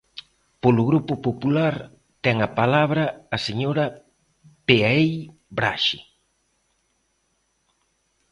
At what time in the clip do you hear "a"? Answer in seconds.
2.47-2.49, 3.35-3.37